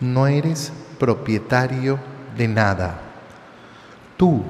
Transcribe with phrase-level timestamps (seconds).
[0.00, 1.98] no eres propietario
[2.36, 3.00] de nada.
[4.16, 4.42] Tú,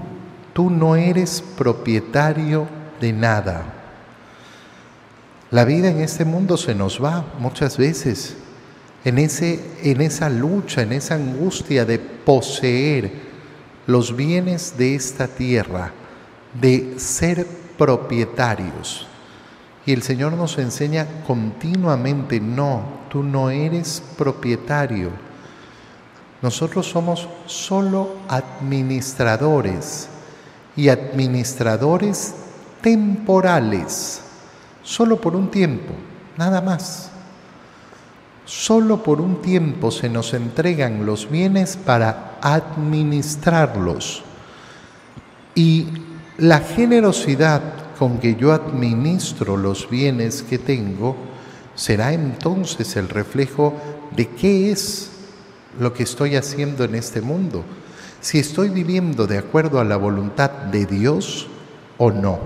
[0.53, 2.67] tú no eres propietario
[3.00, 3.65] de nada.
[5.51, 8.37] La vida en este mundo se nos va muchas veces
[9.05, 13.11] en, ese, en esa lucha, en esa angustia de poseer
[13.87, 15.93] los bienes de esta tierra,
[16.61, 17.46] de ser
[17.79, 19.07] propietarios.
[19.87, 25.30] Y el Señor nos enseña continuamente, no, tú no eres propietario.
[26.43, 30.09] Nosotros somos solo administradores
[30.74, 32.34] y administradores
[32.80, 34.23] temporales,
[34.82, 35.92] solo por un tiempo,
[36.38, 37.10] nada más.
[38.46, 44.23] Solo por un tiempo se nos entregan los bienes para administrarlos.
[45.54, 45.87] Y
[46.38, 47.62] la generosidad
[47.98, 51.16] con que yo administro los bienes que tengo
[51.74, 53.74] será entonces el reflejo
[54.16, 55.10] de qué es
[55.79, 57.65] lo que estoy haciendo en este mundo.
[58.20, 61.49] Si estoy viviendo de acuerdo a la voluntad de Dios
[61.99, 62.38] o no.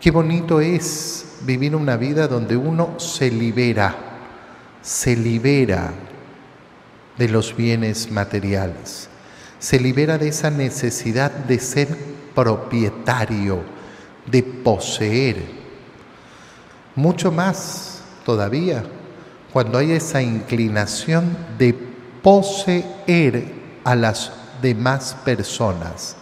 [0.00, 4.06] Qué bonito es vivir una vida donde uno se libera
[4.86, 5.92] se libera
[7.18, 9.08] de los bienes materiales,
[9.58, 11.88] se libera de esa necesidad de ser
[12.36, 13.62] propietario,
[14.30, 15.44] de poseer.
[16.94, 18.84] Mucho más todavía
[19.56, 21.72] cuando hay esa inclinación de
[22.22, 23.54] poseer
[23.84, 26.14] a las demás personas.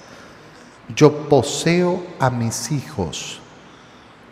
[0.94, 3.41] Yo poseo a mis hijos,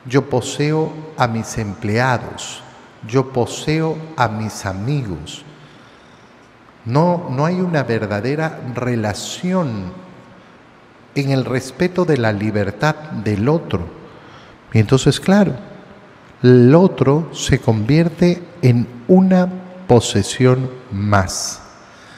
[0.06, 2.62] yo poseo a mis empleados,
[3.08, 5.44] yo poseo a mis amigos.
[6.84, 9.92] No, no hay una verdadera relación
[11.16, 13.84] en el respeto de la libertad del otro.
[14.72, 15.56] Y entonces, claro,
[16.40, 19.48] el otro se convierte en una
[19.86, 21.60] posesión más.